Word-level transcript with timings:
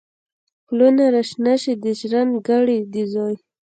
پلونه 0.67 1.05
را 1.13 1.21
شنه 1.29 1.55
شي، 1.61 1.73
د 1.83 1.85
ژرند 1.99 2.33
ګړی 2.47 2.79
د 2.93 2.95
زوی 3.13 3.35